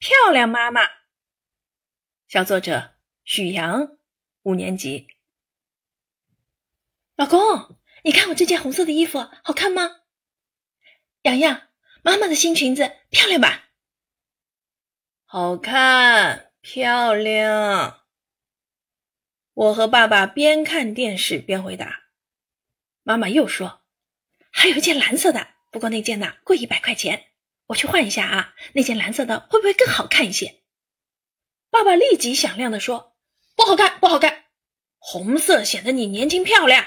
[0.00, 0.80] 漂亮妈妈。
[2.26, 3.98] 小作者许阳，
[4.44, 5.08] 五年级。
[7.16, 10.00] 老公，你看我这件红色的衣服好看吗？
[11.20, 11.68] 洋洋，
[12.02, 13.68] 妈妈的新裙子漂亮吧？
[15.26, 18.06] 好看，漂亮。
[19.52, 22.04] 我和爸爸边看电视边回答。
[23.02, 23.82] 妈妈又说
[24.50, 27.29] ：“还有一件蓝色的，不过那件呢贵一百块钱，
[27.70, 28.54] 我去换一下啊。
[28.74, 30.60] 那件蓝色的会不会更好看一些？”
[31.70, 33.16] 爸爸立即响亮的说
[33.56, 34.46] ：“不好看，不好看，
[34.98, 36.84] 红色显得你年轻漂亮。”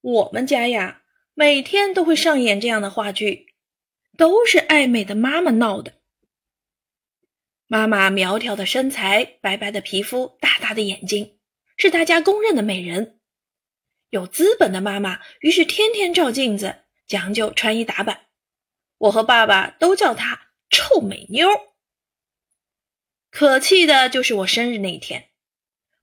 [0.00, 1.02] 我们家呀，
[1.34, 3.54] 每天都会上演这样的话剧，
[4.16, 5.94] 都是爱美的妈妈闹的。
[7.66, 11.40] 妈妈苗条的身材，白白的皮肤，大大的眼睛，
[11.76, 13.18] 是大家公认的美人。
[14.10, 18.25] 有资本的妈妈于是天天照镜子，讲究穿衣打扮。
[18.98, 21.48] 我和爸爸都叫她“臭美妞”。
[23.30, 25.28] 可气的就是我生日那一天，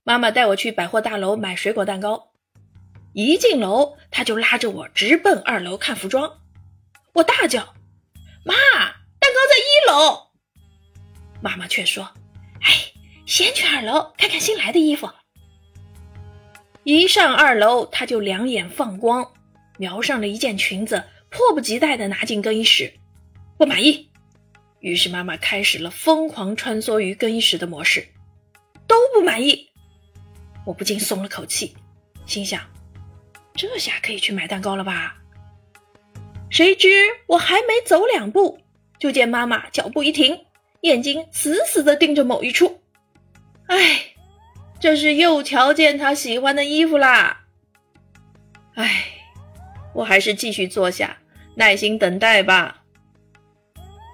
[0.04, 2.32] 妈妈带我去百货大楼买水果蛋糕，
[3.14, 6.42] 一进楼，她就拉着我直奔二楼看服装。
[7.14, 7.74] 我大叫
[8.46, 8.54] ：“妈，
[9.20, 10.28] 蛋糕在一楼！”
[11.42, 12.12] 妈妈却说
[12.62, 12.94] ：“哎，
[13.26, 15.10] 先去二楼看看新来的衣服。”
[16.84, 19.34] 一上二楼，她就两眼放光，
[19.78, 22.94] 瞄上了一件裙子，迫不及待地拿进更衣室。
[23.58, 24.12] 不满意，
[24.80, 28.08] 于是妈妈开始了疯狂穿梭于更衣室的模式。
[28.86, 29.68] 都不满意，
[30.64, 31.76] 我不禁松了口气，
[32.28, 32.62] 心想：
[33.56, 35.16] 这下可以去买蛋糕了吧？
[36.52, 36.90] 谁知
[37.26, 38.60] 我还没走两步，
[39.00, 40.40] 就见妈妈脚步一停。
[40.82, 42.82] 眼睛死死地盯着某一处，
[43.68, 44.04] 哎，
[44.82, 47.46] 这是又瞧见他喜欢的衣服啦！
[48.76, 49.06] 哎，
[49.94, 51.18] 我还是继续坐下，
[51.56, 52.84] 耐心等待吧。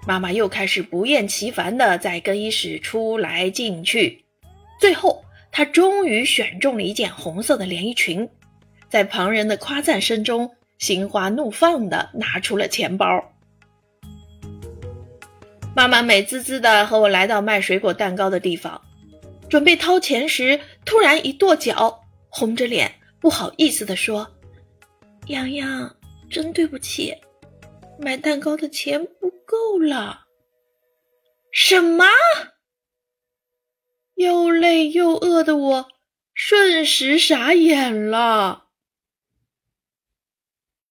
[0.06, 4.24] 妈妈又开始不厌其烦地在更衣室出来进去，
[4.80, 8.28] 最后她终于选中了一件红色的连衣裙，
[8.88, 13.06] 在旁人的夸赞声中，心花怒放地拿出了钱包。
[15.76, 18.80] 妈妈美滋滋的和我来到卖水果蛋糕的地方，
[19.48, 24.26] 准备掏钱时，突然一跺脚，红着脸，不好意思的说
[25.28, 25.94] ：“洋洋，
[26.28, 27.14] 真对不起，
[28.00, 30.26] 买蛋糕的钱不够了。”
[31.52, 32.06] 什么？
[34.14, 35.88] 又累又饿的我，
[36.34, 38.69] 瞬时傻眼了。